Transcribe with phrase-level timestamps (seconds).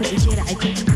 [0.00, 0.87] 这一切来得。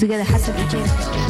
[0.00, 1.29] Together, we to be for.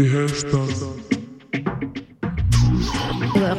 [0.00, 0.86] Y gestos.
[3.34, 3.58] Y voy a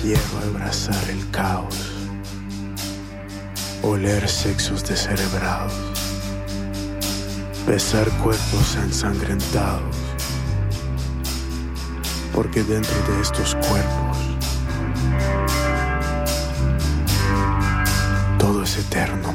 [0.00, 1.92] Prefiero abrazar el caos,
[3.82, 5.74] oler sexos descerebrados,
[7.66, 9.96] besar cuerpos ensangrentados,
[12.32, 14.18] porque dentro de estos cuerpos
[18.38, 19.34] todo es eterno,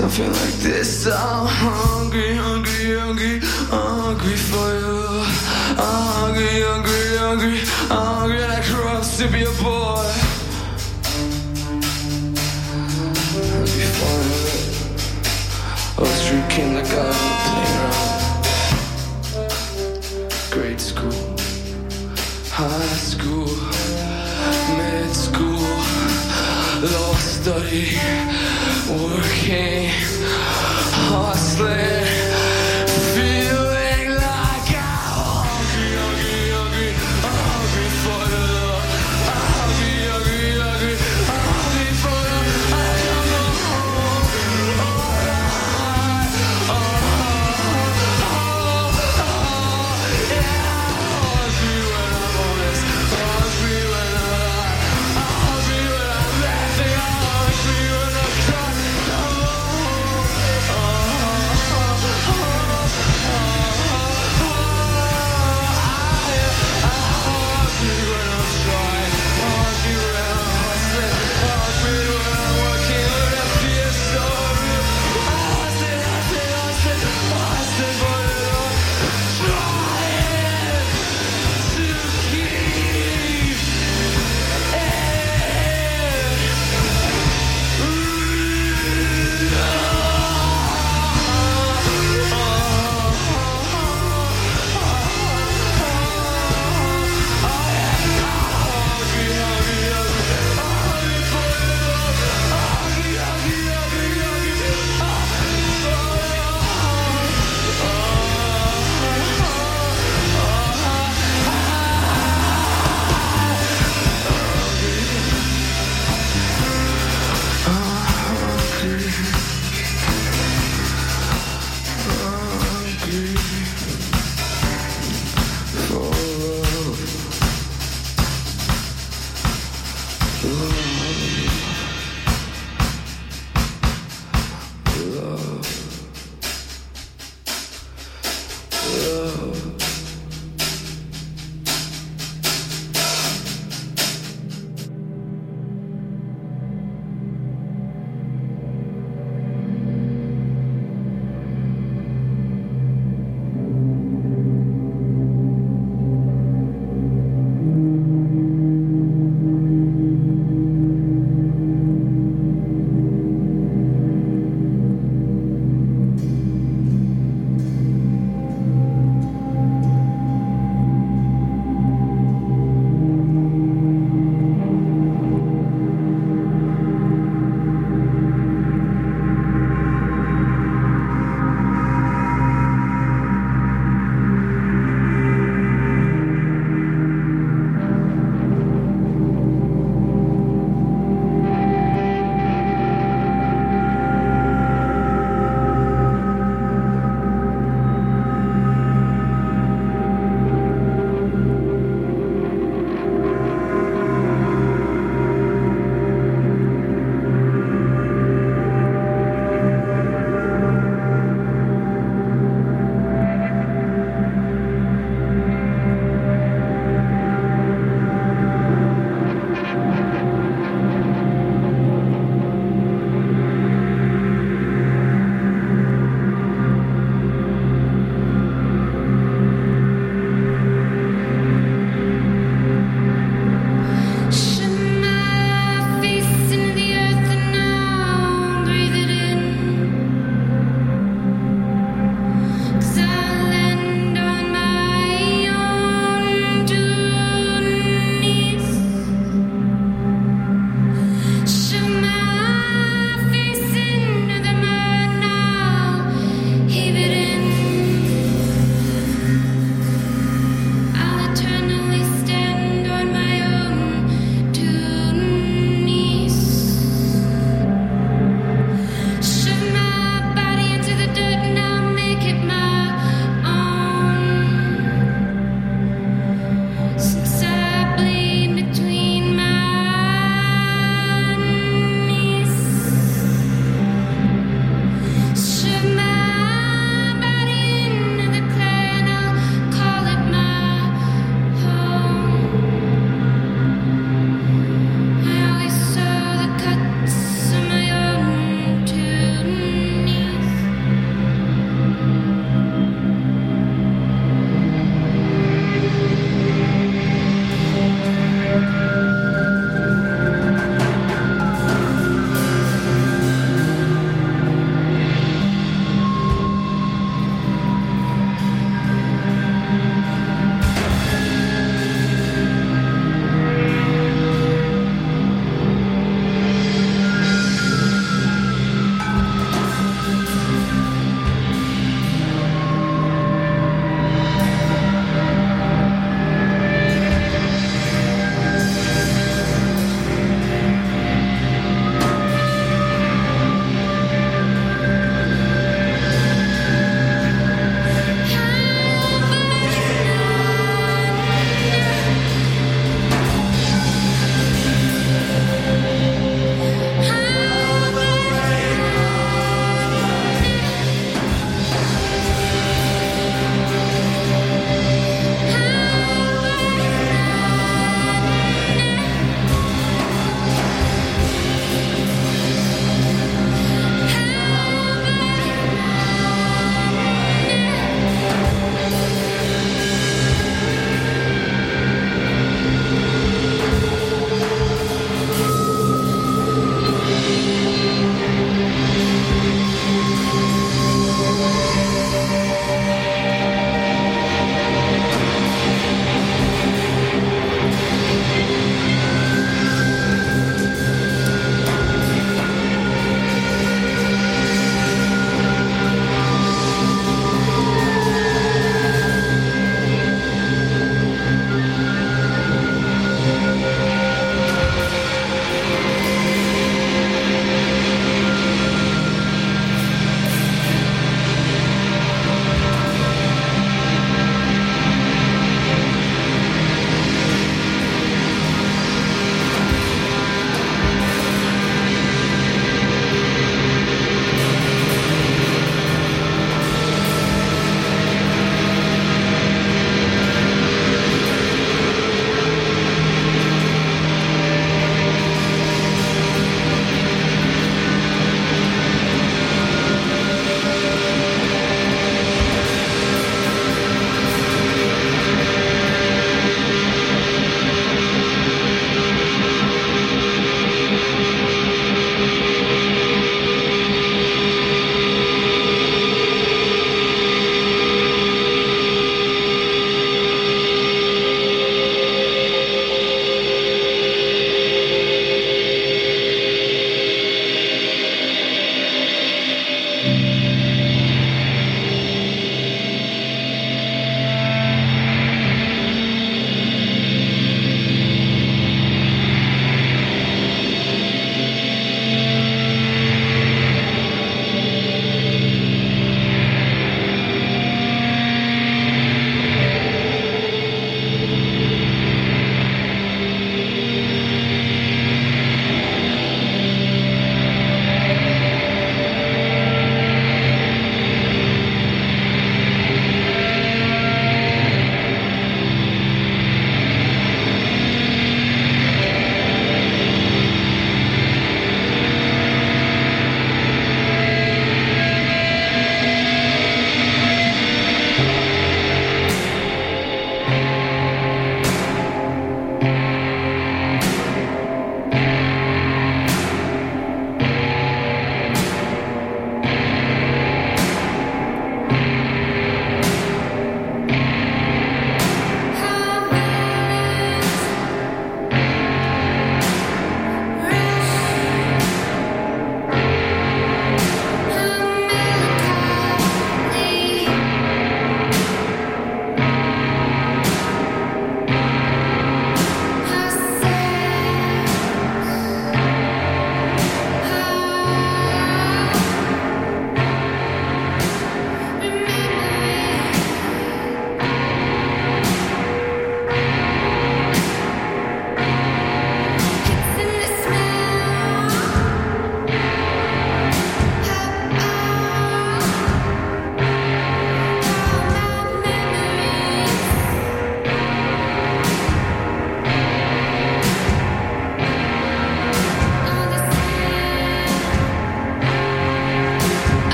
[0.00, 1.06] I feel like this.
[1.06, 3.38] I'm hungry, hungry, hungry,
[3.70, 5.22] hungry for you.
[5.78, 10.10] I'm hungry, hungry, hungry, hungry, and I cross to be a boy.
[13.54, 14.42] Hungry for you.
[15.96, 17.16] I was drinking like I was
[17.46, 18.42] playing around.
[20.50, 21.38] Grade school,
[22.50, 23.52] high school,
[24.76, 25.62] mid school,
[26.82, 29.88] law study working,
[31.08, 32.23] hustling.